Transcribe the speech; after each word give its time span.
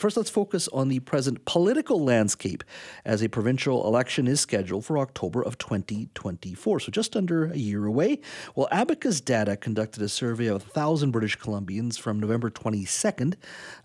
First, 0.00 0.16
let's 0.16 0.30
focus 0.30 0.66
on 0.68 0.88
the 0.88 1.00
present 1.00 1.44
political 1.44 2.02
landscape 2.02 2.64
as 3.04 3.22
a 3.22 3.28
provincial 3.28 3.86
election 3.86 4.26
is 4.26 4.40
scheduled 4.40 4.86
for 4.86 4.96
October 4.96 5.42
of 5.42 5.58
2024, 5.58 6.80
so 6.80 6.90
just 6.90 7.14
under 7.14 7.52
a 7.52 7.56
year 7.58 7.84
away. 7.84 8.20
Well, 8.54 8.66
Abacus 8.72 9.20
Data 9.20 9.58
conducted 9.58 10.02
a 10.02 10.08
survey 10.08 10.46
of 10.46 10.62
1,000 10.62 11.10
British 11.10 11.36
Columbians 11.36 11.98
from 11.98 12.18
November 12.18 12.48
22nd 12.48 13.34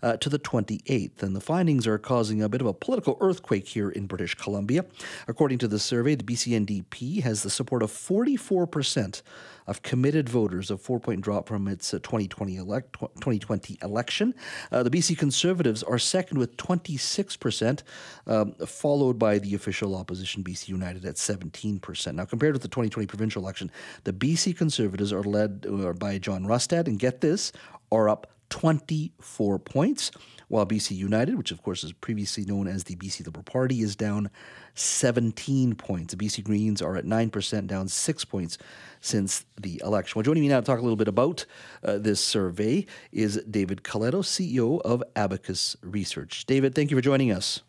uh, 0.02 0.16
to 0.16 0.30
the 0.30 0.38
28th, 0.38 1.22
and 1.22 1.36
the 1.36 1.40
findings 1.42 1.86
are 1.86 1.98
causing 1.98 2.40
a 2.40 2.48
bit 2.48 2.62
of 2.62 2.66
a 2.66 2.72
political 2.72 3.18
earthquake 3.20 3.68
here 3.68 3.90
in 3.90 4.06
British 4.06 4.34
Columbia. 4.36 4.86
According 5.28 5.58
to 5.58 5.68
the 5.68 5.78
survey, 5.78 6.14
the 6.14 6.24
BCNDP 6.24 7.24
has 7.24 7.42
the 7.42 7.50
support 7.50 7.82
of 7.82 7.92
44% 7.92 9.20
of 9.66 9.82
committed 9.82 10.28
voters, 10.28 10.70
a 10.70 10.78
four 10.78 11.00
point 11.00 11.20
drop 11.20 11.48
from 11.48 11.68
its 11.68 11.90
2020, 11.90 12.58
uh, 12.58 12.62
elect, 12.62 12.92
2020 12.94 13.78
election. 13.82 14.34
Uh, 14.70 14.82
the 14.82 14.90
BC 14.90 15.16
Conservatives 15.18 15.82
are 15.82 15.98
second 15.98 16.38
with 16.38 16.56
26%, 16.56 17.82
um, 18.26 18.52
followed 18.66 19.18
by 19.18 19.38
the 19.38 19.54
official 19.54 19.96
opposition 19.96 20.42
BC 20.42 20.68
United 20.68 21.04
at 21.04 21.16
17%. 21.16 22.14
Now, 22.14 22.24
compared 22.24 22.52
with 22.52 22.62
the 22.62 22.68
2020 22.68 23.06
provincial 23.06 23.42
election, 23.42 23.70
the 24.04 24.12
BC 24.12 24.56
Conservatives 24.56 25.12
are 25.12 25.22
led 25.22 25.66
uh, 25.68 25.92
by 25.92 26.18
John 26.18 26.44
Rustad, 26.44 26.86
and 26.86 26.98
get 26.98 27.20
this, 27.20 27.52
are 27.92 28.08
up 28.08 28.35
24 28.50 29.58
points, 29.58 30.10
while 30.48 30.66
BC 30.66 30.96
United, 30.96 31.36
which 31.36 31.50
of 31.50 31.62
course 31.62 31.82
is 31.82 31.92
previously 31.92 32.44
known 32.44 32.68
as 32.68 32.84
the 32.84 32.96
BC 32.96 33.26
Liberal 33.26 33.42
Party, 33.42 33.80
is 33.80 33.96
down 33.96 34.30
17 34.74 35.74
points. 35.74 36.14
The 36.14 36.24
BC 36.24 36.44
Greens 36.44 36.80
are 36.80 36.96
at 36.96 37.04
9%, 37.04 37.66
down 37.66 37.88
six 37.88 38.24
points 38.24 38.58
since 39.00 39.44
the 39.60 39.80
election. 39.84 40.18
Well, 40.18 40.24
joining 40.24 40.42
me 40.42 40.48
now 40.48 40.60
to 40.60 40.66
talk 40.66 40.78
a 40.78 40.82
little 40.82 40.96
bit 40.96 41.08
about 41.08 41.46
uh, 41.82 41.98
this 41.98 42.20
survey 42.20 42.86
is 43.12 43.42
David 43.50 43.82
Coletto, 43.82 44.22
CEO 44.22 44.80
of 44.82 45.02
Abacus 45.14 45.76
Research. 45.82 46.46
David, 46.46 46.74
thank 46.74 46.90
you 46.90 46.96
for 46.96 47.02
joining 47.02 47.32
us. 47.32 47.62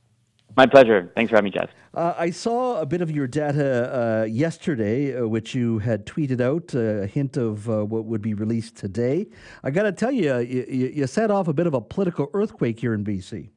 My 0.56 0.66
pleasure. 0.66 1.12
Thanks 1.16 1.30
for 1.30 1.36
having 1.36 1.52
me, 1.52 1.60
Jeff. 1.60 1.70
Uh, 1.94 2.14
I 2.18 2.32
saw 2.32 2.82
a 2.82 2.86
bit 2.86 3.02
of 3.02 3.12
your 3.12 3.28
data 3.28 4.22
uh, 4.22 4.24
yesterday, 4.26 5.16
uh, 5.16 5.28
which 5.28 5.54
you 5.54 5.80
had 5.80 6.06
tweeted 6.06 6.42
out, 6.42 6.74
uh, 6.74 7.04
a 7.04 7.08
hint 7.08 7.38
of 7.38 7.70
uh, 7.70 7.86
what 7.86 8.06
would 8.06 8.22
be 8.22 8.34
released 8.34 8.76
today. 8.76 9.28
I 9.64 9.72
got 9.72 9.84
to 9.84 9.92
tell 9.92 10.12
you, 10.12 10.38
you, 10.40 10.92
you 10.96 11.08
set 11.08 11.30
off 11.30 11.48
a 11.48 11.54
bit 11.54 11.68
of 11.68 11.74
a 11.74 11.82
political 11.82 12.30
earthquake 12.34 12.80
here 12.80 12.94
in 12.94 13.04
BC. 13.04 13.50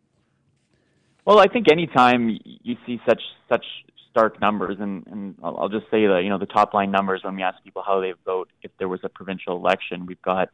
Well, 1.25 1.39
I 1.39 1.47
think 1.47 1.71
anytime 1.71 2.39
you 2.45 2.77
see 2.87 3.01
such 3.09 3.23
such 3.49 3.65
stark 4.11 4.41
numbers, 4.41 4.77
and, 4.81 5.07
and 5.07 5.35
I'll, 5.43 5.57
I'll 5.59 5.69
just 5.69 5.85
say 5.91 6.07
that 6.07 6.21
you 6.23 6.29
know 6.29 6.39
the 6.39 6.47
top 6.47 6.75
line 6.75 6.91
numbers 6.91 7.23
when 7.25 7.37
we 7.37 7.43
ask 7.43 7.63
people 7.63 7.83
how 7.87 8.01
they 8.01 8.15
vote 8.25 8.51
if 8.63 8.71
there 8.79 8.89
was 8.89 9.01
a 9.05 9.09
provincial 9.09 9.57
election, 9.57 10.07
we've 10.07 10.23
got 10.23 10.49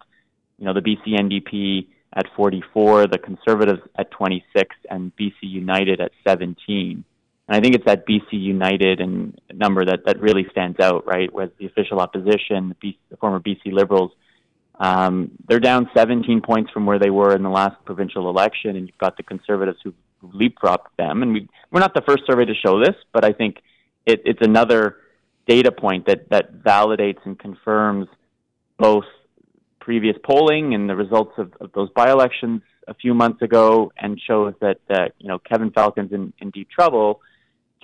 you 0.58 0.66
know 0.66 0.74
the 0.74 0.80
BC 0.80 1.18
NDP 1.18 1.86
at 2.16 2.26
44, 2.34 3.08
the 3.08 3.18
Conservatives 3.18 3.82
at 3.96 4.10
26, 4.10 4.74
and 4.90 5.12
BC 5.16 5.34
United 5.42 6.00
at 6.00 6.12
17. 6.26 7.04
And 7.48 7.56
I 7.56 7.60
think 7.60 7.74
it's 7.74 7.84
that 7.84 8.06
BC 8.06 8.32
United 8.32 9.00
and 9.00 9.38
number 9.52 9.84
that, 9.84 10.06
that 10.06 10.18
really 10.20 10.46
stands 10.50 10.80
out, 10.80 11.06
right? 11.06 11.32
Whereas 11.32 11.50
the 11.58 11.66
official 11.66 12.00
opposition, 12.00 12.74
the, 12.80 12.88
BC, 12.88 12.96
the 13.10 13.16
former 13.18 13.38
BC 13.38 13.70
Liberals, 13.72 14.12
um, 14.80 15.30
they're 15.46 15.60
down 15.60 15.90
17 15.94 16.40
points 16.40 16.70
from 16.72 16.86
where 16.86 16.98
they 16.98 17.10
were 17.10 17.36
in 17.36 17.42
the 17.42 17.50
last 17.50 17.76
provincial 17.84 18.30
election, 18.30 18.76
and 18.76 18.86
you've 18.86 18.98
got 18.98 19.18
the 19.18 19.22
Conservatives 19.22 19.78
who've 19.84 19.94
leapfrogged 20.24 20.88
them. 20.98 21.22
And 21.22 21.34
we, 21.34 21.48
we're 21.70 21.80
not 21.80 21.94
the 21.94 22.02
first 22.02 22.24
survey 22.26 22.46
to 22.46 22.54
show 22.54 22.80
this, 22.80 22.96
but 23.12 23.24
I 23.24 23.32
think 23.32 23.58
it, 24.06 24.22
it's 24.24 24.42
another 24.42 24.96
data 25.46 25.70
point 25.70 26.06
that, 26.06 26.30
that 26.30 26.62
validates 26.62 27.18
and 27.24 27.38
confirms 27.38 28.08
both 28.78 29.04
previous 29.86 30.16
polling 30.24 30.74
and 30.74 30.90
the 30.90 30.96
results 30.96 31.34
of, 31.38 31.52
of 31.60 31.70
those 31.72 31.88
by-elections 31.90 32.60
a 32.88 32.94
few 32.94 33.14
months 33.14 33.40
ago, 33.40 33.92
and 33.96 34.20
shows 34.20 34.52
that 34.60 34.80
uh, 34.90 35.06
you 35.20 35.28
know 35.28 35.38
Kevin 35.38 35.70
Falcon's 35.70 36.12
in, 36.12 36.32
in 36.40 36.50
deep 36.50 36.68
trouble. 36.68 37.20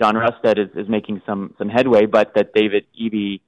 John 0.01 0.17
Rustad 0.17 0.59
is, 0.59 0.69
is 0.75 0.89
making 0.89 1.23
some 1.25 1.55
some 1.59 1.69
headway, 1.69 2.07
but 2.07 2.35
that 2.35 2.53
David 2.55 2.87
Eby 3.01 3.41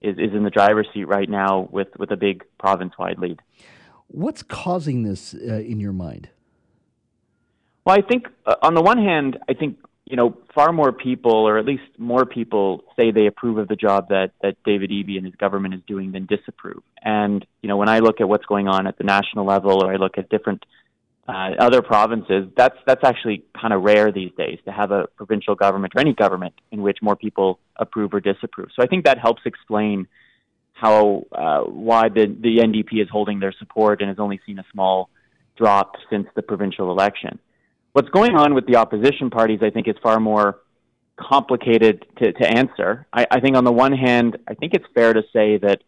is, 0.00 0.16
is 0.16 0.32
in 0.32 0.42
the 0.42 0.48
driver's 0.48 0.88
seat 0.94 1.04
right 1.04 1.28
now 1.28 1.68
with, 1.70 1.88
with 1.98 2.10
a 2.10 2.16
big 2.16 2.44
province-wide 2.58 3.18
lead. 3.18 3.40
What's 4.06 4.42
causing 4.42 5.02
this 5.02 5.34
uh, 5.34 5.56
in 5.72 5.78
your 5.78 5.92
mind? 5.92 6.30
Well, 7.84 7.94
I 7.94 8.00
think 8.00 8.28
uh, 8.46 8.54
on 8.62 8.72
the 8.72 8.80
one 8.80 8.96
hand, 8.96 9.38
I 9.50 9.52
think 9.52 9.76
you 10.08 10.16
know, 10.16 10.34
far 10.54 10.72
more 10.72 10.90
people, 10.90 11.46
or 11.46 11.58
at 11.58 11.66
least 11.66 11.82
more 11.98 12.24
people, 12.24 12.82
say 12.96 13.10
they 13.10 13.26
approve 13.26 13.58
of 13.58 13.68
the 13.68 13.76
job 13.76 14.08
that 14.08 14.30
that 14.42 14.56
David 14.64 14.90
Eby 14.90 15.18
and 15.18 15.26
his 15.26 15.34
government 15.34 15.74
is 15.74 15.82
doing 15.86 16.12
than 16.12 16.24
disapprove. 16.24 16.82
And 17.02 17.46
you 17.68 17.74
know, 17.74 17.76
when 17.76 17.90
I 17.90 17.98
look 17.98 18.22
at 18.22 18.26
what's 18.26 18.46
going 18.46 18.66
on 18.66 18.86
at 18.86 18.96
the 18.96 19.04
national 19.04 19.44
level, 19.44 19.84
or 19.84 19.92
I 19.92 19.96
look 19.96 20.16
at 20.16 20.30
different 20.30 20.64
uh, 21.28 21.50
other 21.58 21.82
provinces, 21.82 22.48
that's 22.56 22.78
that's 22.86 23.04
actually 23.04 23.44
kind 23.60 23.74
of 23.74 23.82
rare 23.82 24.10
these 24.10 24.30
days 24.38 24.58
to 24.64 24.72
have 24.72 24.90
a 24.90 25.06
provincial 25.18 25.54
government 25.54 25.92
or 25.94 26.00
any 26.00 26.14
government 26.14 26.54
in 26.70 26.80
which 26.80 26.96
more 27.02 27.14
people 27.14 27.58
approve 27.76 28.14
or 28.14 28.20
disapprove. 28.20 28.70
So 28.74 28.82
I 28.82 28.86
think 28.86 29.04
that 29.04 29.18
helps 29.18 29.42
explain 29.44 30.08
how 30.72 31.26
uh, 31.30 31.64
why 31.64 32.08
the 32.08 32.34
the 32.40 32.60
NDP 32.60 33.02
is 33.02 33.08
holding 33.12 33.38
their 33.38 33.52
support 33.58 34.00
and 34.00 34.08
has 34.08 34.18
only 34.18 34.40
seen 34.46 34.58
a 34.58 34.64
small 34.72 35.10
drop 35.58 35.96
since 36.08 36.26
the 36.36 36.40
provincial 36.40 36.90
election. 36.90 37.38
What's 37.92 38.08
going 38.08 38.34
on 38.34 38.54
with 38.54 38.66
the 38.66 38.76
opposition 38.76 39.28
parties, 39.28 39.60
I 39.62 39.68
think, 39.68 39.88
is 39.88 39.96
far 40.02 40.20
more 40.20 40.58
complicated 41.20 42.06
to, 42.16 42.32
to 42.32 42.48
answer. 42.48 43.06
I, 43.12 43.26
I 43.30 43.40
think 43.40 43.56
on 43.58 43.64
the 43.64 43.72
one 43.72 43.92
hand, 43.92 44.38
I 44.48 44.54
think 44.54 44.72
it's 44.72 44.86
fair 44.94 45.12
to 45.12 45.22
say 45.34 45.58
that 45.58 45.82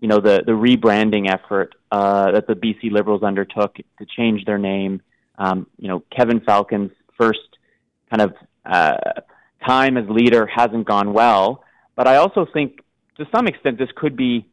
you 0.00 0.08
know 0.08 0.18
the 0.18 0.42
the 0.44 0.52
rebranding 0.52 1.30
effort 1.30 1.74
uh, 1.92 2.32
that 2.32 2.46
the 2.46 2.54
BC 2.54 2.90
Liberals 2.90 3.22
undertook 3.22 3.76
to 3.76 4.06
change 4.16 4.44
their 4.44 4.58
name. 4.58 5.02
Um, 5.38 5.66
you 5.78 5.88
know, 5.88 6.02
Kevin 6.14 6.40
Falcon's 6.40 6.92
first 7.18 7.40
kind 8.10 8.22
of 8.22 8.34
uh, 8.64 8.96
time 9.66 9.96
as 9.96 10.08
leader 10.08 10.46
hasn't 10.46 10.86
gone 10.86 11.12
well, 11.12 11.64
but 11.96 12.08
I 12.08 12.16
also 12.16 12.46
think 12.52 12.80
to 13.18 13.26
some 13.34 13.46
extent 13.46 13.78
this 13.78 13.90
could 13.94 14.16
be 14.16 14.46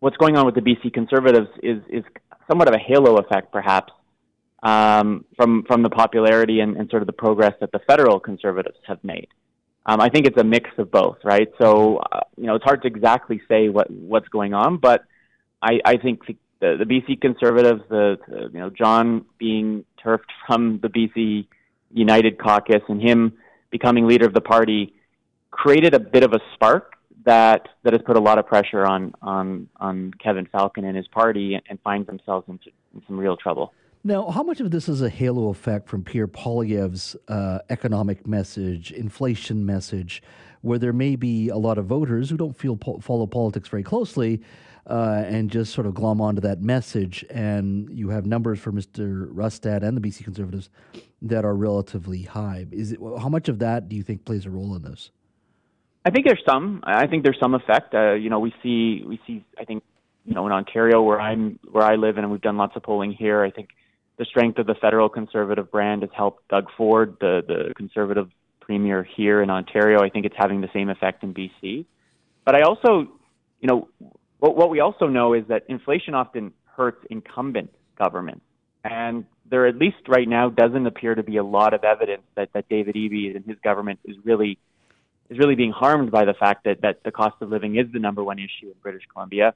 what's 0.00 0.16
going 0.16 0.36
on 0.36 0.46
with 0.46 0.54
the 0.54 0.60
BC 0.60 0.92
Conservatives 0.92 1.48
is 1.62 1.82
is 1.88 2.04
somewhat 2.48 2.68
of 2.68 2.74
a 2.74 2.78
halo 2.78 3.16
effect, 3.16 3.52
perhaps, 3.52 3.92
um, 4.62 5.24
from 5.36 5.64
from 5.66 5.82
the 5.82 5.90
popularity 5.90 6.60
and, 6.60 6.76
and, 6.76 6.90
sort 6.90 7.02
of 7.02 7.06
the 7.06 7.12
progress 7.12 7.54
that 7.60 7.72
the 7.72 7.78
federal 7.86 8.20
conservatives 8.20 8.78
have 8.86 9.02
made. 9.02 9.28
Um, 9.86 10.00
I 10.00 10.08
think 10.08 10.26
it's 10.26 10.38
a 10.38 10.44
mix 10.44 10.68
of 10.78 10.90
both, 10.90 11.18
right? 11.24 11.48
So 11.60 11.96
uh, 11.98 12.20
you 12.36 12.46
know, 12.46 12.54
it's 12.54 12.64
hard 12.64 12.82
to 12.82 12.88
exactly 12.88 13.40
say 13.48 13.68
what 13.68 13.90
what's 13.90 14.28
going 14.28 14.54
on, 14.54 14.76
but 14.76 15.04
I, 15.62 15.80
I 15.84 15.96
think 15.96 16.26
the, 16.60 16.76
the 16.76 16.84
BC 16.84 17.20
conservatives, 17.20 17.82
the, 17.88 18.18
the 18.28 18.50
you 18.52 18.58
know 18.58 18.70
John 18.70 19.24
being 19.38 19.84
turfed 20.02 20.30
from 20.46 20.80
the 20.80 20.88
BC 20.88 21.46
United 21.92 22.38
caucus 22.38 22.82
and 22.88 23.00
him 23.00 23.32
becoming 23.70 24.06
leader 24.06 24.26
of 24.26 24.34
the 24.34 24.40
party 24.40 24.94
created 25.50 25.94
a 25.94 26.00
bit 26.00 26.22
of 26.22 26.32
a 26.32 26.40
spark 26.54 26.94
that 27.24 27.68
that 27.82 27.92
has 27.92 28.02
put 28.02 28.16
a 28.16 28.20
lot 28.20 28.38
of 28.38 28.46
pressure 28.46 28.86
on 28.86 29.14
on 29.22 29.68
on 29.76 30.12
Kevin 30.22 30.46
Falcon 30.46 30.84
and 30.84 30.96
his 30.96 31.08
party 31.08 31.54
and, 31.54 31.62
and 31.68 31.80
finds 31.80 32.06
themselves 32.06 32.46
in, 32.48 32.58
in 32.94 33.02
some 33.06 33.18
real 33.18 33.36
trouble. 33.36 33.72
Now, 34.02 34.30
how 34.30 34.42
much 34.42 34.60
of 34.60 34.70
this 34.70 34.88
is 34.88 35.02
a 35.02 35.10
halo 35.10 35.50
effect 35.50 35.86
from 35.86 36.02
Pierre 36.02 36.26
Poilievre's 36.26 37.16
uh, 37.28 37.58
economic 37.68 38.26
message, 38.26 38.92
inflation 38.92 39.66
message, 39.66 40.22
where 40.62 40.78
there 40.78 40.94
may 40.94 41.16
be 41.16 41.50
a 41.50 41.58
lot 41.58 41.76
of 41.76 41.84
voters 41.84 42.30
who 42.30 42.38
don't 42.38 42.56
feel 42.56 42.76
po- 42.76 42.98
follow 43.00 43.26
politics 43.26 43.68
very 43.68 43.82
closely 43.82 44.40
uh, 44.86 45.22
and 45.26 45.50
just 45.50 45.74
sort 45.74 45.86
of 45.86 45.92
glom 45.92 46.18
onto 46.18 46.40
that 46.40 46.62
message, 46.62 47.26
and 47.28 47.90
you 47.90 48.08
have 48.08 48.24
numbers 48.24 48.58
for 48.58 48.72
Mr. 48.72 49.28
Rustad 49.30 49.82
and 49.82 49.94
the 49.94 50.00
BC 50.00 50.24
Conservatives 50.24 50.70
that 51.20 51.44
are 51.44 51.54
relatively 51.54 52.22
high. 52.22 52.66
Is 52.72 52.92
it 52.92 53.00
how 53.18 53.28
much 53.28 53.50
of 53.50 53.58
that 53.58 53.90
do 53.90 53.96
you 53.96 54.02
think 54.02 54.24
plays 54.24 54.46
a 54.46 54.50
role 54.50 54.74
in 54.76 54.82
this? 54.82 55.10
I 56.06 56.10
think 56.10 56.24
there's 56.24 56.42
some. 56.48 56.80
I 56.84 57.06
think 57.06 57.22
there's 57.22 57.38
some 57.38 57.54
effect. 57.54 57.94
Uh, 57.94 58.14
you 58.14 58.30
know, 58.30 58.38
we 58.38 58.54
see 58.62 59.04
we 59.06 59.20
see. 59.26 59.44
I 59.58 59.66
think 59.66 59.84
you 60.24 60.34
know 60.34 60.46
in 60.46 60.52
Ontario 60.52 61.02
where 61.02 61.20
I'm 61.20 61.58
where 61.70 61.84
I 61.84 61.96
live 61.96 62.16
and 62.16 62.30
we've 62.30 62.40
done 62.40 62.56
lots 62.56 62.74
of 62.74 62.82
polling 62.82 63.12
here. 63.12 63.42
I 63.42 63.50
think 63.50 63.68
the 64.20 64.26
strength 64.26 64.58
of 64.58 64.66
the 64.66 64.74
federal 64.74 65.08
conservative 65.08 65.70
brand 65.70 66.02
has 66.02 66.10
helped 66.14 66.46
Doug 66.48 66.66
Ford, 66.76 67.16
the, 67.22 67.40
the 67.48 67.72
conservative 67.74 68.28
premier 68.60 69.02
here 69.02 69.42
in 69.42 69.48
Ontario. 69.48 70.02
I 70.02 70.10
think 70.10 70.26
it's 70.26 70.36
having 70.36 70.60
the 70.60 70.68
same 70.74 70.90
effect 70.90 71.22
in 71.22 71.32
BC. 71.32 71.86
But 72.44 72.54
I 72.54 72.60
also, 72.60 73.10
you 73.60 73.66
know, 73.66 73.88
what, 74.38 74.56
what 74.56 74.68
we 74.68 74.80
also 74.80 75.06
know 75.06 75.32
is 75.32 75.44
that 75.48 75.62
inflation 75.68 76.12
often 76.12 76.52
hurts 76.66 77.02
incumbent 77.08 77.70
governments. 77.98 78.44
And 78.84 79.24
there, 79.50 79.66
at 79.66 79.76
least 79.76 80.06
right 80.06 80.28
now, 80.28 80.50
doesn't 80.50 80.86
appear 80.86 81.14
to 81.14 81.22
be 81.22 81.38
a 81.38 81.42
lot 81.42 81.72
of 81.72 81.82
evidence 81.82 82.24
that, 82.34 82.50
that 82.52 82.68
David 82.68 82.96
Eby 82.96 83.34
and 83.34 83.46
his 83.46 83.56
government 83.64 84.00
is 84.04 84.16
really 84.22 84.58
is 85.30 85.38
really 85.38 85.54
being 85.54 85.72
harmed 85.72 86.10
by 86.10 86.26
the 86.26 86.34
fact 86.34 86.64
that, 86.64 86.82
that 86.82 87.04
the 87.04 87.10
cost 87.10 87.36
of 87.40 87.48
living 87.48 87.78
is 87.78 87.86
the 87.90 87.98
number 87.98 88.22
one 88.22 88.38
issue 88.38 88.66
in 88.66 88.74
British 88.82 89.04
Columbia. 89.10 89.54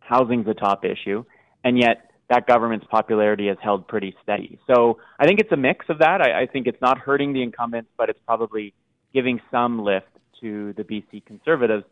Housing's 0.00 0.46
a 0.46 0.52
top 0.52 0.84
issue. 0.84 1.24
And 1.62 1.78
yet, 1.78 2.10
that 2.30 2.46
government's 2.46 2.86
popularity 2.90 3.48
has 3.48 3.58
held 3.62 3.86
pretty 3.86 4.14
steady. 4.22 4.58
So 4.66 4.98
I 5.18 5.26
think 5.26 5.40
it's 5.40 5.52
a 5.52 5.56
mix 5.56 5.86
of 5.88 5.98
that. 5.98 6.20
I, 6.20 6.42
I 6.42 6.46
think 6.46 6.66
it's 6.66 6.80
not 6.80 6.98
hurting 6.98 7.32
the 7.32 7.42
incumbents, 7.42 7.90
but 7.96 8.08
it's 8.08 8.20
probably 8.26 8.72
giving 9.12 9.40
some 9.50 9.82
lift 9.82 10.06
to 10.40 10.72
the 10.74 10.84
BC 10.84 11.24
Conservatives, 11.26 11.84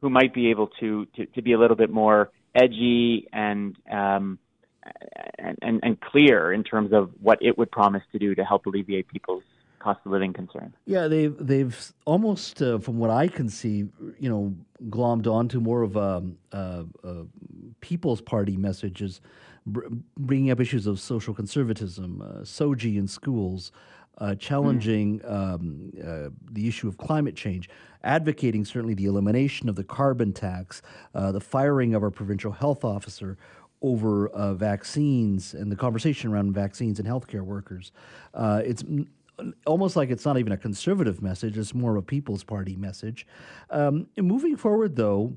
who 0.00 0.10
might 0.10 0.32
be 0.32 0.50
able 0.50 0.68
to 0.80 1.06
to, 1.16 1.26
to 1.26 1.42
be 1.42 1.52
a 1.52 1.58
little 1.58 1.76
bit 1.76 1.90
more 1.90 2.30
edgy 2.54 3.28
and 3.32 3.76
um, 3.90 4.38
and, 5.38 5.58
and, 5.62 5.80
and 5.82 6.00
clear 6.00 6.52
in 6.52 6.64
terms 6.64 6.92
of 6.92 7.10
what 7.20 7.38
it 7.42 7.58
would 7.58 7.70
promise 7.70 8.02
to 8.12 8.18
do 8.18 8.34
to 8.34 8.44
help 8.44 8.66
alleviate 8.66 9.08
people's 9.08 9.42
cost 9.78 10.00
of 10.04 10.12
living 10.12 10.32
concerns. 10.32 10.74
Yeah, 10.84 11.08
they've 11.08 11.34
they've 11.38 11.92
almost, 12.04 12.62
uh, 12.62 12.78
from 12.78 12.98
what 12.98 13.10
I 13.10 13.28
can 13.28 13.48
see, 13.48 13.88
you 14.18 14.28
know, 14.28 14.54
glommed 14.88 15.26
onto 15.26 15.60
more 15.60 15.82
of 15.82 15.96
a, 15.96 16.22
a, 16.52 16.84
a 17.02 17.26
People's 17.80 18.20
Party 18.20 18.56
messages, 18.56 19.20
br- 19.72 19.86
bringing 20.18 20.50
up 20.50 20.60
issues 20.60 20.86
of 20.86 21.00
social 21.00 21.34
conservatism, 21.34 22.22
uh, 22.22 22.42
SOGI 22.42 22.96
in 22.96 23.06
schools, 23.08 23.72
uh, 24.18 24.34
challenging 24.34 25.20
mm. 25.20 25.32
um, 25.32 25.92
uh, 26.04 26.28
the 26.52 26.68
issue 26.68 26.88
of 26.88 26.98
climate 26.98 27.34
change, 27.34 27.70
advocating 28.04 28.64
certainly 28.64 28.94
the 28.94 29.06
elimination 29.06 29.68
of 29.68 29.76
the 29.76 29.84
carbon 29.84 30.32
tax, 30.32 30.82
uh, 31.14 31.32
the 31.32 31.40
firing 31.40 31.94
of 31.94 32.02
our 32.02 32.10
provincial 32.10 32.52
health 32.52 32.84
officer 32.84 33.38
over 33.82 34.28
uh, 34.28 34.52
vaccines 34.54 35.54
and 35.54 35.72
the 35.72 35.76
conversation 35.76 36.30
around 36.30 36.52
vaccines 36.52 36.98
and 36.98 37.08
healthcare 37.08 37.42
workers. 37.42 37.92
Uh, 38.34 38.60
it's 38.64 38.84
almost 39.66 39.96
like 39.96 40.10
it's 40.10 40.26
not 40.26 40.38
even 40.38 40.52
a 40.52 40.56
conservative 40.56 41.22
message, 41.22 41.56
it's 41.56 41.74
more 41.74 41.92
of 41.92 41.96
a 41.96 42.02
People's 42.02 42.44
Party 42.44 42.76
message. 42.76 43.26
Um, 43.70 44.06
moving 44.18 44.56
forward, 44.56 44.96
though, 44.96 45.34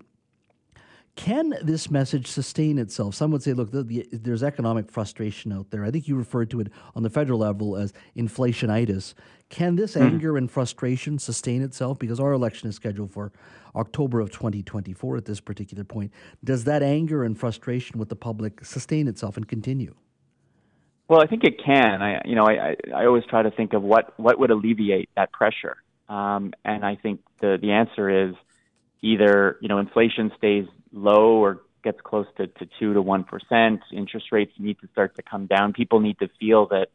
can 1.16 1.54
this 1.62 1.92
message 1.92 2.28
sustain 2.28 2.80
itself? 2.80 3.14
Some 3.14 3.32
would 3.32 3.44
say, 3.44 3.54
look, 3.54 3.72
the, 3.72 3.84
the, 3.84 4.08
there's 4.12 4.42
economic 4.42 4.90
frustration 4.90 5.52
out 5.52 5.70
there. 5.70 5.86
I 5.86 5.92
think 5.92 6.08
you 6.08 6.16
referred 6.16 6.50
to 6.52 6.60
it 6.60 6.70
on 6.96 7.04
the 7.04 7.10
federal 7.10 7.40
level 7.40 7.76
as 7.78 7.94
inflationitis. 8.18 9.14
Can 9.50 9.76
this 9.76 9.94
mm-hmm. 9.94 10.08
anger 10.08 10.38
and 10.38 10.50
frustration 10.50 11.20
sustain 11.20 11.62
itself? 11.62 12.00
Because 12.00 12.20
our 12.20 12.32
election 12.32 12.68
is 12.68 12.76
scheduled 12.76 13.12
for 13.12 13.32
October 13.76 14.20
of 14.20 14.32
2024 14.32 15.18
at 15.18 15.26
this 15.26 15.40
particular 15.40 15.84
point. 15.84 16.12
Does 16.44 16.64
that 16.64 16.82
anger 16.82 17.24
and 17.24 17.38
frustration 17.38 18.00
with 18.00 18.10
the 18.10 18.16
public 18.16 18.66
sustain 18.66 19.08
itself 19.08 19.38
and 19.38 19.48
continue? 19.48 19.94
Well, 21.08 21.22
I 21.22 21.28
think 21.28 21.44
it 21.44 21.62
can. 21.64 22.02
I, 22.02 22.22
you 22.26 22.36
know, 22.36 22.46
I, 22.46 22.76
I 22.96 23.06
always 23.06 23.24
try 23.30 23.44
to 23.44 23.52
think 23.52 23.74
of 23.74 23.84
what, 23.84 24.20
what 24.20 24.40
would 24.40 24.50
alleviate 24.50 25.10
that 25.16 25.32
pressure. 25.32 25.78
Um, 26.10 26.54
and 26.66 26.84
I 26.84 26.96
think 26.96 27.22
the, 27.40 27.60
the 27.62 27.72
answer 27.72 28.30
is 28.30 28.36
either, 29.04 29.58
you 29.62 29.68
know, 29.68 29.78
inflation 29.78 30.32
stays 30.38 30.66
low 30.94 31.38
or 31.44 31.62
gets 31.84 32.00
close 32.02 32.28
to, 32.38 32.48
to 32.48 32.68
two 32.80 32.94
to 32.94 33.02
one 33.02 33.26
percent. 33.26 33.82
Interest 33.92 34.28
rates 34.32 34.54
need 34.58 34.80
to 34.80 34.88
start 34.94 35.16
to 35.18 35.22
come 35.22 35.48
down. 35.48 35.74
People 35.74 36.00
need 36.00 36.18
to 36.20 36.30
feel 36.40 36.68
that 36.68 36.88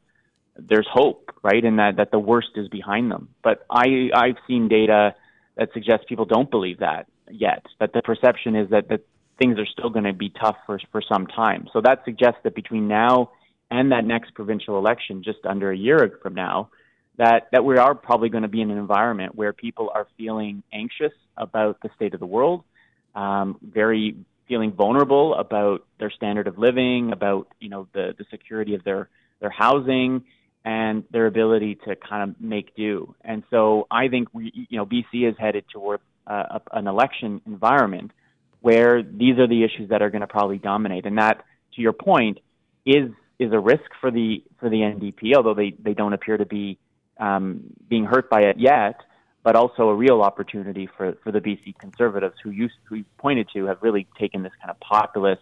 there's 0.57 0.89
hope, 0.91 1.31
right? 1.43 1.65
And 1.65 1.79
that, 1.79 1.97
that 1.97 2.11
the 2.11 2.19
worst 2.19 2.49
is 2.57 2.69
behind 2.69 3.11
them. 3.11 3.29
But 3.43 3.67
I, 3.71 4.11
I've 4.15 4.37
seen 4.47 4.69
data 4.69 5.15
that 5.57 5.69
suggests 5.73 6.07
people 6.09 6.25
don't 6.25 6.51
believe 6.51 6.79
that 6.79 7.07
yet, 7.31 7.67
that 7.81 7.93
the 7.93 8.03
perception 8.03 8.57
is 8.57 8.71
that, 8.71 8.89
that 8.89 9.03
things 9.39 9.59
are 9.59 9.67
still 9.67 9.91
going 9.91 10.05
to 10.05 10.13
be 10.13 10.31
tough 10.31 10.57
for, 10.67 10.81
for 10.91 11.03
some 11.03 11.27
time. 11.27 11.69
So 11.73 11.81
that 11.83 12.03
suggests 12.05 12.41
that 12.45 12.55
between 12.55 12.89
now 12.89 13.31
and 13.71 13.93
that 13.93 14.05
next 14.05 14.35
provincial 14.35 14.79
election, 14.79 15.23
just 15.23 15.39
under 15.45 15.71
a 15.71 15.77
year 15.77 16.19
from 16.23 16.35
now, 16.35 16.71
that, 17.19 17.49
that 17.53 17.65
we 17.65 17.77
are 17.77 17.95
probably 17.95 18.31
going 18.31 18.43
to 18.43 18.49
be 18.49 18.63
in 18.63 18.71
an 18.71 18.79
environment 18.79 19.35
where 19.35 19.53
people 19.53 19.91
are 19.95 20.07
feeling 20.17 20.63
anxious 20.73 21.13
about 21.37 21.81
the 21.83 21.91
state 21.95 22.15
of 22.15 22.21
the 22.21 22.27
world, 22.27 22.65
um, 23.15 23.59
very 23.63 24.17
feeling 24.47 24.73
vulnerable 24.73 25.35
about 25.35 25.85
their 25.99 26.11
standard 26.11 26.47
of 26.47 26.59
living, 26.59 27.13
about 27.13 27.49
you 27.61 27.69
know 27.69 27.87
the, 27.93 28.15
the 28.19 28.25
security 28.31 28.75
of 28.75 28.85
their 28.85 29.09
their 29.41 29.51
housing, 29.51 30.25
and 30.65 31.05
their 31.11 31.27
ability 31.27 31.77
to 31.87 31.97
kind 31.97 32.31
of 32.31 32.41
make 32.41 32.75
do. 32.75 33.15
And 33.23 33.43
so 33.51 33.87
I 33.91 34.09
think 34.09 34.29
we, 34.33 34.67
you 34.69 34.79
know 34.79 34.87
BC 34.87 35.29
is 35.29 35.35
headed 35.39 35.65
toward 35.73 36.01
uh, 36.27 36.59
an 36.73 36.87
election 36.87 37.41
environment 37.47 38.13
where 38.61 39.03
these 39.03 39.39
are 39.39 39.47
the 39.47 39.65
issues 39.65 39.89
that 39.91 40.03
are 40.03 40.11
going 40.11 40.21
to 40.21 40.27
probably 40.27 40.59
dominate. 40.59 41.07
And 41.07 41.19
that, 41.19 41.45
to 41.75 41.81
your 41.81 41.93
point, 41.93 42.39
is 42.85 43.11
is 43.39 43.53
a 43.53 43.59
risk 43.59 43.91
for 44.01 44.11
the 44.11 44.43
for 44.59 44.69
the 44.69 44.79
NDP, 44.79 45.37
although 45.37 45.55
they 45.55 45.75
they 45.79 45.95
don't 45.95 46.13
appear 46.13 46.37
to 46.37 46.47
be 46.47 46.79
um, 47.19 47.63
being 47.89 48.05
hurt 48.05 48.29
by 48.31 48.43
it 48.43 48.59
yet. 48.59 49.01
But 49.49 49.57
also 49.57 49.89
a 49.89 49.95
real 49.95 50.21
opportunity 50.21 50.91
for, 50.95 51.15
for 51.25 51.33
the 51.33 51.41
BC 51.41 51.79
Conservatives, 51.79 52.35
who 52.45 52.51
you 52.51 52.69
who 52.85 52.97
you 52.97 53.07
pointed 53.17 53.49
to, 53.55 53.65
have 53.65 53.79
really 53.81 54.07
taken 54.21 54.43
this 54.43 54.53
kind 54.61 54.71
of 54.71 54.79
populist, 54.79 55.41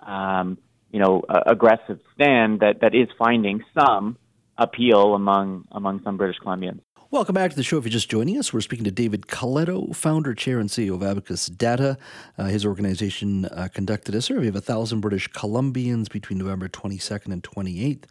um, 0.00 0.56
you 0.90 0.98
know, 0.98 1.22
uh, 1.28 1.42
aggressive 1.44 2.00
stand 2.14 2.60
that, 2.60 2.80
that 2.80 2.94
is 2.94 3.08
finding 3.18 3.62
some 3.78 4.16
appeal 4.56 5.14
among 5.14 5.68
among 5.70 6.02
some 6.02 6.16
British 6.16 6.38
Columbians. 6.42 6.80
Welcome 7.12 7.34
back 7.34 7.50
to 7.50 7.56
the 7.56 7.62
show. 7.62 7.76
If 7.76 7.84
you're 7.84 7.90
just 7.90 8.08
joining 8.08 8.38
us, 8.38 8.54
we're 8.54 8.62
speaking 8.62 8.86
to 8.86 8.90
David 8.90 9.26
Coletto, 9.26 9.94
founder, 9.94 10.34
chair, 10.34 10.58
and 10.58 10.70
CEO 10.70 10.94
of 10.94 11.02
Abacus 11.02 11.44
Data. 11.44 11.98
Uh, 12.38 12.44
his 12.44 12.64
organization 12.64 13.44
uh, 13.44 13.68
conducted 13.70 14.14
a 14.14 14.22
survey 14.22 14.48
of 14.48 14.54
1,000 14.54 15.00
British 15.00 15.28
Columbians 15.28 16.10
between 16.10 16.38
November 16.38 16.70
22nd 16.70 17.30
and 17.30 17.42
28th. 17.42 18.04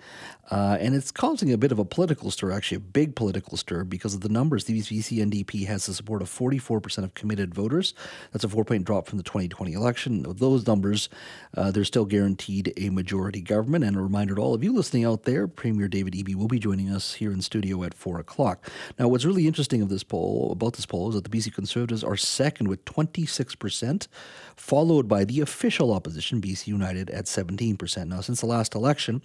Uh, 0.51 0.77
and 0.79 0.93
it's 0.93 1.11
causing 1.11 1.51
a 1.51 1.57
bit 1.57 1.71
of 1.71 1.79
a 1.79 1.85
political 1.85 2.29
stir, 2.29 2.51
actually, 2.51 2.75
a 2.75 2.81
big 2.81 3.15
political 3.15 3.57
stir, 3.57 3.85
because 3.85 4.13
of 4.13 4.21
the 4.21 4.29
numbers. 4.29 4.65
The 4.65 4.79
BC 4.79 5.17
NDP 5.17 5.65
has 5.65 5.87
the 5.87 5.95
support 5.95 6.21
of 6.21 6.29
44% 6.29 7.03
of 7.03 7.15
committed 7.15 7.55
voters. 7.55 7.95
That's 8.31 8.43
a 8.43 8.49
four 8.49 8.65
point 8.65 8.85
drop 8.85 9.07
from 9.07 9.17
the 9.17 9.23
2020 9.23 9.73
election. 9.73 10.21
With 10.23 10.37
those 10.37 10.67
numbers, 10.67 11.09
uh, 11.57 11.71
they're 11.71 11.85
still 11.85 12.05
guaranteed 12.05 12.73
a 12.77 12.91
majority 12.91 13.41
government. 13.41 13.83
And 13.83 13.95
a 13.95 14.01
reminder 14.01 14.35
to 14.35 14.41
all 14.41 14.53
of 14.53 14.63
you 14.63 14.71
listening 14.71 15.05
out 15.05 15.23
there 15.23 15.47
Premier 15.47 15.87
David 15.87 16.13
Eby 16.13 16.35
will 16.35 16.49
be 16.49 16.59
joining 16.59 16.91
us 16.91 17.13
here 17.13 17.31
in 17.31 17.41
studio 17.41 17.83
at 17.83 17.95
4 17.95 18.19
o'clock. 18.19 18.69
Now, 18.99 19.07
what's 19.07 19.25
really 19.25 19.47
interesting 19.47 19.81
of 19.81 19.89
this 19.89 20.03
poll 20.03 20.51
about 20.51 20.73
this 20.73 20.85
poll 20.85 21.09
is 21.09 21.15
that 21.15 21.29
the 21.29 21.37
BC 21.37 21.53
Conservatives 21.53 22.03
are 22.03 22.17
second 22.17 22.67
with 22.67 22.83
26%, 22.85 24.07
followed 24.55 25.07
by 25.07 25.23
the 25.23 25.41
official 25.41 25.93
opposition, 25.93 26.41
BC 26.41 26.67
United, 26.67 27.09
at 27.09 27.25
17%. 27.25 28.07
Now, 28.07 28.21
since 28.21 28.41
the 28.41 28.47
last 28.47 28.75
election, 28.75 29.21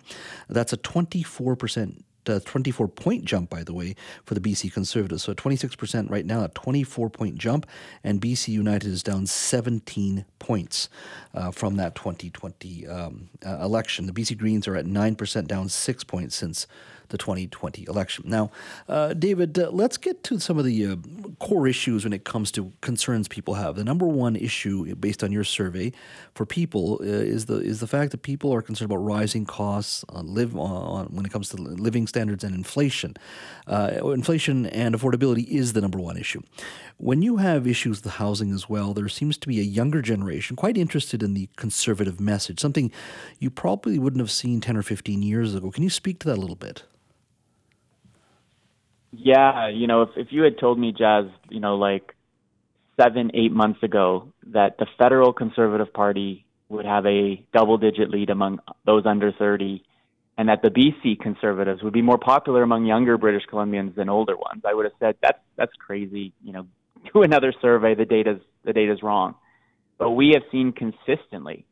that's 0.48 0.72
a 0.72 0.76
24% 0.76 2.02
uh, 2.28 2.40
24 2.44 2.88
point 2.88 3.24
jump, 3.24 3.50
by 3.50 3.62
the 3.62 3.72
way, 3.72 3.94
for 4.24 4.34
the 4.34 4.40
BC 4.40 4.72
Conservatives. 4.72 5.22
So 5.22 5.34
26% 5.34 6.10
right 6.10 6.26
now, 6.26 6.44
a 6.44 6.48
24 6.48 7.10
point 7.10 7.36
jump, 7.36 7.66
and 8.02 8.20
BC 8.20 8.48
United 8.48 8.88
is 8.88 9.02
down 9.02 9.26
17 9.26 10.24
points 10.38 10.88
uh, 11.34 11.50
from 11.50 11.76
that 11.76 11.94
2020 11.94 12.86
um, 12.86 13.28
uh, 13.44 13.58
election. 13.62 14.06
The 14.06 14.12
BC 14.12 14.38
Greens 14.38 14.66
are 14.66 14.76
at 14.76 14.86
9%, 14.86 15.46
down 15.46 15.68
six 15.68 16.04
points 16.04 16.36
since 16.36 16.66
the 17.08 17.18
2020 17.18 17.86
election. 17.88 18.24
Now, 18.26 18.50
uh, 18.88 19.14
David, 19.14 19.58
uh, 19.58 19.70
let's 19.70 19.96
get 19.96 20.22
to 20.24 20.38
some 20.38 20.58
of 20.58 20.64
the 20.64 20.86
uh, 20.86 20.96
core 21.38 21.66
issues 21.66 22.04
when 22.04 22.12
it 22.12 22.24
comes 22.24 22.50
to 22.52 22.72
concerns 22.80 23.28
people 23.28 23.54
have. 23.54 23.76
The 23.76 23.84
number 23.84 24.06
one 24.06 24.36
issue, 24.36 24.94
based 24.96 25.22
on 25.22 25.32
your 25.32 25.44
survey, 25.44 25.92
for 26.34 26.46
people 26.46 26.98
uh, 27.00 27.04
is 27.04 27.46
the 27.46 27.56
is 27.56 27.80
the 27.80 27.86
fact 27.86 28.12
that 28.12 28.22
people 28.22 28.52
are 28.52 28.62
concerned 28.62 28.90
about 28.90 29.04
rising 29.04 29.44
costs 29.44 30.04
live 30.12 30.56
on 30.56 31.06
when 31.06 31.24
it 31.24 31.32
comes 31.32 31.48
to 31.50 31.56
living 31.56 32.06
standards 32.06 32.44
and 32.44 32.54
inflation. 32.54 33.14
Uh, 33.66 34.12
inflation 34.12 34.66
and 34.66 34.94
affordability 34.94 35.46
is 35.48 35.72
the 35.72 35.80
number 35.80 35.98
one 35.98 36.16
issue. 36.16 36.40
When 36.98 37.22
you 37.22 37.36
have 37.36 37.66
issues 37.66 38.02
with 38.02 38.14
housing 38.14 38.52
as 38.52 38.68
well, 38.68 38.94
there 38.94 39.08
seems 39.08 39.36
to 39.38 39.48
be 39.48 39.60
a 39.60 39.64
younger 39.64 40.00
generation 40.00 40.56
quite 40.56 40.76
interested 40.76 41.22
in 41.22 41.34
the 41.34 41.48
conservative 41.56 42.20
message, 42.20 42.60
something 42.60 42.90
you 43.38 43.50
probably 43.50 43.98
wouldn't 43.98 44.20
have 44.20 44.30
seen 44.30 44.60
10 44.60 44.76
or 44.76 44.82
15 44.82 45.22
years 45.22 45.54
ago. 45.54 45.70
Can 45.70 45.82
you 45.82 45.90
speak 45.90 46.18
to 46.20 46.28
that 46.28 46.38
a 46.38 46.40
little 46.40 46.56
bit? 46.56 46.84
Yeah, 49.18 49.68
you 49.68 49.86
know, 49.86 50.02
if 50.02 50.10
if 50.16 50.28
you 50.30 50.42
had 50.42 50.58
told 50.58 50.78
me, 50.78 50.92
Jas, 50.92 51.24
you 51.48 51.60
know, 51.60 51.76
like 51.76 52.14
seven, 53.00 53.30
eight 53.34 53.52
months 53.52 53.82
ago, 53.82 54.32
that 54.48 54.78
the 54.78 54.86
federal 54.98 55.32
Conservative 55.32 55.92
Party 55.92 56.46
would 56.68 56.84
have 56.84 57.06
a 57.06 57.44
double-digit 57.52 58.10
lead 58.10 58.30
among 58.30 58.58
those 58.84 59.06
under 59.06 59.30
30, 59.32 59.84
and 60.36 60.48
that 60.48 60.62
the 60.62 60.70
BC 60.70 61.20
Conservatives 61.20 61.82
would 61.82 61.92
be 61.92 62.02
more 62.02 62.18
popular 62.18 62.62
among 62.62 62.84
younger 62.84 63.16
British 63.16 63.44
Columbians 63.50 63.94
than 63.94 64.08
older 64.08 64.36
ones, 64.36 64.62
I 64.64 64.74
would 64.74 64.84
have 64.84 64.94
said 65.00 65.16
that's 65.22 65.40
that's 65.56 65.72
crazy. 65.78 66.32
You 66.42 66.52
know, 66.52 66.66
do 67.14 67.22
another 67.22 67.52
survey. 67.62 67.94
The 67.94 68.04
data's 68.04 68.40
the 68.64 68.72
data's 68.72 69.02
wrong. 69.02 69.34
But 69.98 70.10
we 70.10 70.32
have 70.34 70.42
seen 70.52 70.72
consistently 70.72 71.64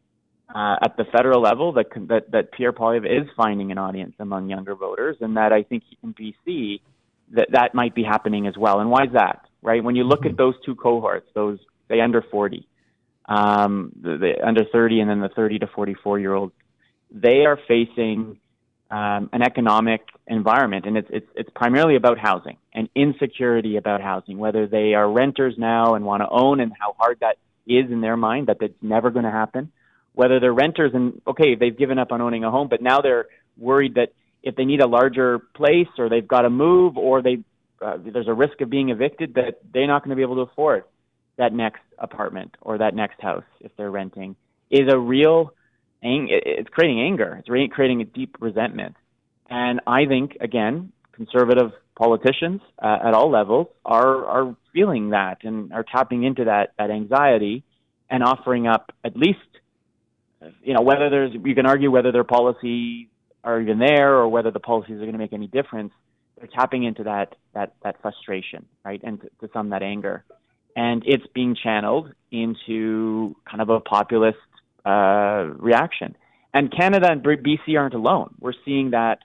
uh, 0.55 0.77
at 0.83 0.97
the 0.97 1.05
federal 1.05 1.43
level 1.43 1.73
that 1.73 1.87
that 2.09 2.31
that 2.31 2.53
Pierre 2.53 2.73
Poilievre 2.73 3.23
is 3.23 3.29
finding 3.37 3.71
an 3.71 3.79
audience 3.79 4.15
among 4.19 4.49
younger 4.49 4.75
voters, 4.75 5.17
and 5.21 5.37
that 5.37 5.53
I 5.53 5.63
think 5.63 5.83
in 6.03 6.15
BC 6.15 6.81
that 7.35 7.49
that 7.53 7.75
might 7.75 7.95
be 7.95 8.03
happening 8.03 8.47
as 8.47 8.57
well. 8.57 8.81
And 8.81 8.91
why 8.91 9.05
is 9.05 9.12
that? 9.12 9.47
Right? 9.62 9.83
When 9.83 9.97
you 9.97 10.05
look 10.05 10.21
mm-hmm. 10.21 10.31
at 10.31 10.37
those 10.37 10.55
two 10.64 10.75
cohorts, 10.75 11.29
those 11.35 11.59
say 11.88 12.00
under 12.00 12.23
40, 12.23 12.67
um, 13.26 13.93
the, 14.00 14.17
the 14.17 14.47
under 14.47 14.64
30, 14.64 15.00
and 15.00 15.11
then 15.11 15.21
the 15.21 15.29
30 15.29 15.61
to 15.61 15.67
44 15.67 16.19
year 16.19 16.35
olds, 16.35 16.53
they 17.11 17.45
are 17.47 17.59
facing 17.69 18.38
um, 18.91 19.31
an 19.33 19.43
economic 19.43 20.03
environment, 20.26 20.87
and 20.87 20.97
it's 20.97 21.09
it's 21.11 21.26
it's 21.35 21.50
primarily 21.55 21.97
about 21.97 22.19
housing 22.19 22.59
and 22.73 22.88
insecurity 22.95 23.76
about 23.76 24.00
housing. 24.00 24.38
Whether 24.38 24.67
they 24.67 24.95
are 24.95 25.11
renters 25.11 25.55
now 25.57 25.95
and 25.95 26.05
want 26.05 26.23
to 26.23 26.29
own, 26.29 26.61
and 26.61 26.73
how 26.79 26.95
hard 26.99 27.19
that 27.21 27.38
is 27.67 27.91
in 27.91 28.00
their 28.00 28.17
mind 28.17 28.49
that 28.49 28.59
that's 28.61 28.75
never 28.83 29.11
going 29.11 29.25
to 29.25 29.31
happen. 29.31 29.73
Whether 30.12 30.38
they're 30.38 30.55
renters 30.55 30.93
and 30.95 31.21
okay, 31.26 31.55
they've 31.55 31.76
given 31.76 31.99
up 31.99 32.12
on 32.12 32.21
owning 32.21 32.45
a 32.45 32.50
home, 32.50 32.69
but 32.69 32.83
now 32.83 33.00
they're 33.00 33.26
worried 33.57 33.95
that 33.95 34.12
if 34.45 34.55
they 34.55 34.65
need 34.65 34.81
a 34.81 34.87
larger 34.87 35.39
place 35.39 35.89
or 35.99 36.09
they've 36.09 36.29
got 36.29 36.43
to 36.43 36.51
move 36.51 36.97
or 36.97 37.23
they 37.23 37.39
uh, 37.85 37.97
there's 37.99 38.29
a 38.29 38.35
risk 38.35 38.61
of 38.61 38.71
being 38.71 38.91
evicted 38.91 39.35
that 39.35 39.59
they're 39.73 39.87
not 39.87 40.03
going 40.03 40.11
to 40.11 40.17
be 40.17 40.23
able 40.23 40.37
to 40.37 40.43
afford 40.43 40.85
that 41.37 41.53
next 41.53 41.83
apartment 41.99 42.55
or 42.61 42.79
that 42.79 42.95
next 42.95 43.21
house 43.21 43.45
if 43.61 43.73
they're 43.77 43.91
renting 43.91 44.37
is 44.71 44.93
a 44.93 44.99
real 44.99 45.53
it's 46.07 46.69
creating 46.69 47.01
anger. 47.01 47.37
It's 47.39 47.49
re- 47.49 47.69
creating 47.69 48.03
a 48.03 48.05
deep 48.05 48.37
resentment. 48.39 48.95
And 49.49 49.81
I 49.87 50.05
think, 50.05 50.37
again, 50.41 50.93
conservative 51.13 51.73
politicians 51.97 52.61
uh, 52.83 52.99
at 53.05 53.15
all 53.15 53.31
levels 53.31 53.69
are 53.87 54.27
are 54.27 54.57
feeling 54.75 55.11
that 55.11 55.45
and 55.45 55.73
are 55.73 55.85
tapping 55.85 56.25
into 56.25 56.45
that 56.45 56.73
that 56.79 56.91
anxiety 56.91 57.65
and 58.11 58.23
offering 58.23 58.67
up 58.67 58.93
at 59.03 59.17
least, 59.17 59.39
you 60.63 60.75
know, 60.75 60.83
whether 60.83 61.09
there's 61.09 61.33
you 61.33 61.55
can 61.55 61.67
argue 61.67 61.91
whether 61.91 62.13
their 62.13 62.25
policies 62.25 63.07
are 63.45 63.61
even 63.61 63.79
there 63.79 64.15
or 64.15 64.29
whether 64.29 64.51
the 64.51 64.61
policies 64.61 64.97
are 64.97 65.01
going 65.01 65.13
to 65.13 65.19
make 65.19 65.33
any 65.33 65.47
difference. 65.47 65.93
They're 66.39 66.49
tapping 66.49 66.85
into 66.85 67.05
that 67.05 67.37
that 67.55 67.75
that 67.83 68.01
frustration, 68.03 68.67
right, 68.85 69.01
and 69.05 69.21
to, 69.21 69.29
to 69.41 69.53
some 69.53 69.71
that 69.71 69.83
anger, 69.83 70.25
and 70.75 71.03
it's 71.07 71.25
being 71.35 71.57
channeled 71.61 72.13
into 72.33 73.37
kind 73.49 73.61
of 73.61 73.69
a 73.69 73.81
populist 73.81 74.39
uh, 74.85 75.45
reaction. 75.59 76.17
And 76.53 76.73
Canada 76.77 77.09
and 77.11 77.23
BC 77.23 77.79
aren't 77.79 77.95
alone. 77.95 78.35
We're 78.41 78.53
seeing 78.65 78.91
that 78.91 79.19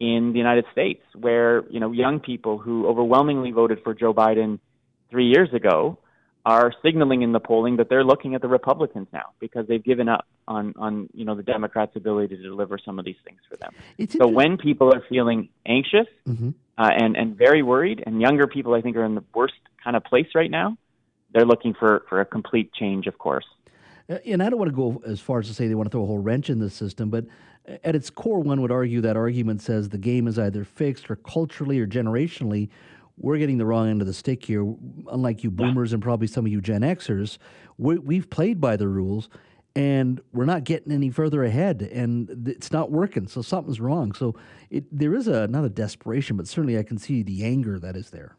in 0.00 0.32
the 0.32 0.38
United 0.38 0.64
States, 0.72 1.02
where 1.14 1.64
you 1.68 1.80
know 1.80 1.92
young 1.92 2.20
people 2.20 2.58
who 2.58 2.86
overwhelmingly 2.86 3.52
voted 3.52 3.80
for 3.84 3.94
Joe 3.94 4.14
Biden 4.14 4.58
three 5.10 5.26
years 5.26 5.52
ago 5.52 5.98
are 6.44 6.72
signaling 6.82 7.22
in 7.22 7.32
the 7.32 7.40
polling 7.40 7.76
that 7.76 7.88
they're 7.88 8.04
looking 8.04 8.34
at 8.34 8.42
the 8.42 8.48
Republicans 8.48 9.08
now 9.12 9.30
because 9.40 9.66
they've 9.66 9.82
given 9.82 10.08
up 10.08 10.26
on 10.46 10.74
on 10.76 11.08
you 11.14 11.24
know 11.24 11.34
the 11.34 11.42
Democrats' 11.42 11.96
ability 11.96 12.36
to 12.36 12.42
deliver 12.42 12.78
some 12.78 12.98
of 12.98 13.04
these 13.04 13.16
things 13.24 13.40
for 13.48 13.56
them. 13.56 13.72
It's 13.98 14.14
so 14.14 14.26
when 14.26 14.58
people 14.58 14.92
are 14.94 15.02
feeling 15.08 15.48
anxious 15.66 16.06
mm-hmm. 16.28 16.50
uh, 16.76 16.90
and 16.94 17.16
and 17.16 17.36
very 17.36 17.62
worried, 17.62 18.02
and 18.06 18.20
younger 18.20 18.46
people 18.46 18.74
I 18.74 18.82
think 18.82 18.96
are 18.96 19.04
in 19.04 19.14
the 19.14 19.24
worst 19.34 19.54
kind 19.82 19.96
of 19.96 20.04
place 20.04 20.28
right 20.34 20.50
now, 20.50 20.76
they're 21.32 21.46
looking 21.46 21.74
for 21.74 22.04
for 22.08 22.20
a 22.20 22.24
complete 22.26 22.72
change, 22.74 23.06
of 23.06 23.18
course. 23.18 23.46
Uh, 24.08 24.18
and 24.26 24.42
I 24.42 24.50
don't 24.50 24.58
want 24.58 24.70
to 24.70 24.76
go 24.76 25.02
as 25.06 25.20
far 25.20 25.38
as 25.38 25.48
to 25.48 25.54
say 25.54 25.66
they 25.66 25.74
want 25.74 25.86
to 25.86 25.90
throw 25.90 26.02
a 26.02 26.06
whole 26.06 26.18
wrench 26.18 26.50
in 26.50 26.58
the 26.58 26.68
system, 26.68 27.08
but 27.08 27.24
at 27.82 27.94
its 27.94 28.10
core, 28.10 28.40
one 28.40 28.60
would 28.60 28.70
argue 28.70 29.00
that 29.00 29.16
argument 29.16 29.62
says 29.62 29.88
the 29.88 29.98
game 29.98 30.28
is 30.28 30.38
either 30.38 30.64
fixed 30.64 31.10
or 31.10 31.16
culturally 31.16 31.80
or 31.80 31.86
generationally. 31.86 32.68
We're 33.16 33.38
getting 33.38 33.58
the 33.58 33.66
wrong 33.66 33.88
end 33.88 34.00
of 34.00 34.06
the 34.06 34.12
stick 34.12 34.44
here. 34.44 34.64
Unlike 35.10 35.44
you 35.44 35.50
boomers 35.50 35.92
and 35.92 36.02
probably 36.02 36.26
some 36.26 36.46
of 36.46 36.52
you 36.52 36.60
Gen 36.60 36.82
Xers, 36.82 37.38
we 37.78 38.16
have 38.16 38.30
played 38.30 38.60
by 38.60 38.76
the 38.76 38.88
rules 38.88 39.28
and 39.76 40.20
we're 40.32 40.44
not 40.44 40.64
getting 40.64 40.92
any 40.92 41.10
further 41.10 41.42
ahead 41.44 41.82
and 41.82 42.48
it's 42.48 42.72
not 42.72 42.90
working. 42.90 43.26
So 43.26 43.42
something's 43.42 43.80
wrong. 43.80 44.12
So 44.12 44.34
it, 44.70 44.84
there 44.90 45.14
is 45.14 45.28
a, 45.28 45.46
not 45.48 45.64
a 45.64 45.68
desperation, 45.68 46.36
but 46.36 46.46
certainly 46.46 46.78
I 46.78 46.82
can 46.82 46.98
see 46.98 47.22
the 47.22 47.44
anger 47.44 47.78
that 47.78 47.96
is 47.96 48.10
there. 48.10 48.36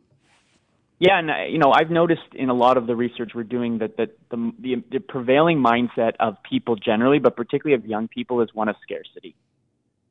Yeah, 0.97 1.19
and 1.19 1.29
uh, 1.29 1.43
you 1.49 1.57
know, 1.57 1.73
I've 1.73 1.89
noticed 1.89 2.33
in 2.33 2.49
a 2.49 2.53
lot 2.53 2.77
of 2.77 2.87
the 2.87 2.95
research 2.95 3.31
we're 3.35 3.43
doing 3.43 3.79
that 3.79 3.97
that 3.97 4.17
the, 4.29 4.53
the 4.59 4.83
the 4.91 4.99
prevailing 4.99 5.57
mindset 5.57 6.13
of 6.21 6.37
people 6.49 6.77
generally, 6.77 7.19
but 7.19 7.35
particularly 7.35 7.75
of 7.75 7.85
young 7.85 8.07
people, 8.07 8.39
is 8.41 8.49
one 8.53 8.69
of 8.69 8.77
scarcity. 8.81 9.35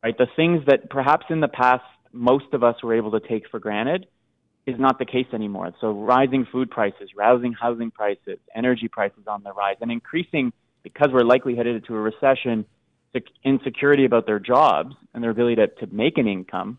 Right, 0.03 0.17
the 0.19 0.27
things 0.37 0.63
that 0.67 0.91
perhaps 0.91 1.25
in 1.31 1.41
the 1.41 1.49
past 1.49 1.85
most 2.13 2.53
of 2.53 2.63
us 2.63 2.83
were 2.83 2.95
able 2.95 3.13
to 3.13 3.21
take 3.21 3.49
for 3.49 3.59
granted 3.59 4.07
is 4.67 4.79
not 4.79 4.99
the 4.99 5.05
case 5.05 5.27
anymore. 5.33 5.73
So 5.81 5.91
rising 5.91 6.47
food 6.51 6.71
prices, 6.71 7.11
rising 7.17 7.53
housing 7.53 7.91
prices, 7.91 8.39
energy 8.55 8.89
prices 8.89 9.25
on 9.27 9.43
the 9.43 9.53
rise, 9.53 9.77
and 9.81 9.91
increasing 9.91 10.53
because 10.83 11.09
we're 11.13 11.25
likely 11.25 11.57
headed 11.57 11.77
into 11.77 11.95
a 11.95 12.01
recession, 12.01 12.65
insecurity 13.45 14.05
about 14.05 14.27
their 14.27 14.39
jobs 14.39 14.95
and 15.13 15.23
their 15.23 15.31
ability 15.31 15.57
to, 15.57 15.67
to 15.67 15.87
make 15.95 16.19
an 16.19 16.27
income 16.27 16.79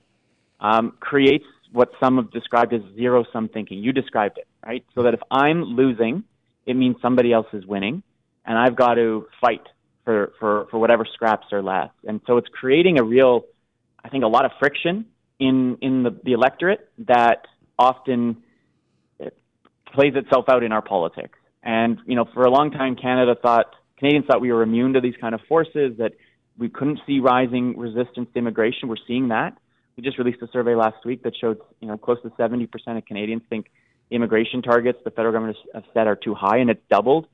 um, 0.59 0.93
creates 0.99 1.45
what 1.71 1.89
some 1.99 2.17
have 2.17 2.31
described 2.31 2.73
as 2.73 2.81
zero 2.95 3.25
sum 3.31 3.49
thinking. 3.49 3.79
You 3.79 3.91
described 3.91 4.37
it, 4.37 4.47
right? 4.65 4.85
So 4.95 5.03
that 5.03 5.13
if 5.13 5.19
I'm 5.31 5.63
losing, 5.63 6.23
it 6.65 6.75
means 6.75 6.95
somebody 7.01 7.33
else 7.33 7.47
is 7.53 7.65
winning, 7.65 8.03
and 8.45 8.57
I've 8.57 8.75
got 8.75 8.95
to 8.95 9.27
fight 9.41 9.61
for, 10.03 10.31
for, 10.39 10.67
for 10.71 10.79
whatever 10.79 11.05
scraps 11.13 11.47
are 11.51 11.61
left. 11.61 11.95
And 12.07 12.21
so 12.27 12.37
it's 12.37 12.47
creating 12.49 12.99
a 12.99 13.03
real, 13.03 13.45
I 14.03 14.09
think, 14.09 14.23
a 14.23 14.27
lot 14.27 14.45
of 14.45 14.51
friction 14.59 15.05
in, 15.39 15.77
in 15.81 16.03
the, 16.03 16.17
the 16.23 16.33
electorate 16.33 16.89
that 16.99 17.45
often 17.77 18.43
plays 19.95 20.13
itself 20.15 20.45
out 20.49 20.63
in 20.63 20.71
our 20.71 20.81
politics. 20.81 21.39
And, 21.63 21.97
you 22.05 22.15
know, 22.15 22.25
for 22.33 22.43
a 22.43 22.49
long 22.49 22.71
time, 22.71 22.95
Canada 22.95 23.35
thought, 23.41 23.73
Canadians 23.97 24.25
thought 24.27 24.41
we 24.41 24.51
were 24.51 24.61
immune 24.61 24.93
to 24.93 25.01
these 25.01 25.15
kind 25.19 25.33
of 25.33 25.41
forces, 25.47 25.97
that 25.97 26.11
we 26.57 26.69
couldn't 26.69 26.99
see 27.07 27.19
rising 27.19 27.77
resistance 27.77 28.29
to 28.33 28.39
immigration. 28.39 28.87
We're 28.87 28.95
seeing 29.07 29.29
that. 29.29 29.57
We 29.97 30.03
just 30.03 30.17
released 30.17 30.41
a 30.41 30.47
survey 30.51 30.75
last 30.75 31.05
week 31.05 31.23
that 31.23 31.33
showed, 31.39 31.59
you 31.79 31.87
know, 31.87 31.97
close 31.97 32.21
to 32.23 32.29
70% 32.29 32.67
of 32.97 33.05
Canadians 33.05 33.43
think 33.49 33.67
immigration 34.11 34.61
targets 34.61 34.99
the 35.03 35.11
federal 35.11 35.33
government 35.33 35.57
has 35.73 35.83
set 35.93 36.07
are 36.07 36.15
too 36.15 36.35
high, 36.35 36.57
and 36.57 36.69
it's 36.69 36.81
doubled 36.91 37.27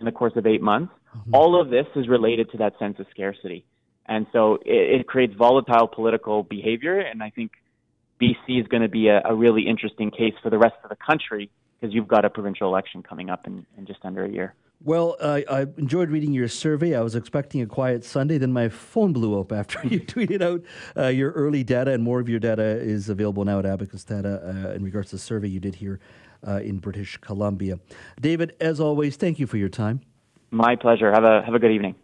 in 0.00 0.06
the 0.06 0.12
course 0.12 0.32
of 0.36 0.46
eight 0.46 0.62
months. 0.62 0.92
Mm-hmm. 1.16 1.34
All 1.34 1.60
of 1.60 1.70
this 1.70 1.86
is 1.94 2.08
related 2.08 2.50
to 2.50 2.58
that 2.58 2.78
sense 2.78 2.98
of 2.98 3.06
scarcity. 3.10 3.64
And 4.06 4.26
so 4.32 4.54
it, 4.64 5.00
it 5.00 5.06
creates 5.06 5.34
volatile 5.34 5.86
political 5.86 6.42
behavior, 6.42 6.98
and 6.98 7.22
I 7.22 7.30
think 7.30 7.52
BC 8.20 8.60
is 8.60 8.66
going 8.68 8.82
to 8.82 8.88
be 8.88 9.08
a, 9.08 9.22
a 9.24 9.34
really 9.34 9.66
interesting 9.66 10.10
case 10.10 10.34
for 10.42 10.50
the 10.50 10.58
rest 10.58 10.76
of 10.82 10.90
the 10.90 10.96
country 10.96 11.50
because 11.80 11.94
you've 11.94 12.08
got 12.08 12.24
a 12.24 12.30
provincial 12.30 12.68
election 12.68 13.02
coming 13.02 13.30
up 13.30 13.46
in, 13.46 13.66
in 13.76 13.86
just 13.86 14.00
under 14.04 14.24
a 14.24 14.30
year. 14.30 14.54
Well, 14.84 15.16
uh, 15.20 15.40
I 15.50 15.62
enjoyed 15.78 16.10
reading 16.10 16.32
your 16.32 16.48
survey. 16.48 16.94
I 16.94 17.00
was 17.00 17.14
expecting 17.14 17.62
a 17.62 17.66
quiet 17.66 18.04
Sunday. 18.04 18.36
Then 18.38 18.52
my 18.52 18.68
phone 18.68 19.12
blew 19.12 19.38
up 19.40 19.52
after 19.60 19.86
you 19.86 20.00
tweeted 20.00 20.42
out 20.42 20.62
uh, 20.96 21.08
your 21.08 21.32
early 21.32 21.64
data, 21.64 21.92
and 21.92 22.02
more 22.02 22.20
of 22.20 22.28
your 22.28 22.38
data 22.38 22.62
is 22.62 23.08
available 23.08 23.44
now 23.44 23.58
at 23.58 23.66
Abacus 23.66 24.04
Data 24.04 24.42
uh, 24.44 24.74
in 24.74 24.84
regards 24.84 25.10
to 25.10 25.16
the 25.16 25.20
survey 25.20 25.48
you 25.48 25.60
did 25.60 25.76
here 25.76 25.98
uh, 26.46 26.60
in 26.60 26.78
British 26.78 27.16
Columbia. 27.18 27.78
David, 28.20 28.54
as 28.60 28.78
always, 28.78 29.16
thank 29.16 29.38
you 29.38 29.46
for 29.46 29.56
your 29.56 29.70
time. 29.70 30.02
My 30.50 30.76
pleasure. 30.76 31.10
Have 31.10 31.24
a 31.24 31.42
have 31.42 31.54
a 31.54 31.58
good 31.58 31.72
evening. 31.72 31.96